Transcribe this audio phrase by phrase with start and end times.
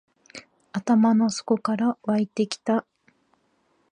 [0.71, 2.87] 頭の底から湧いてきた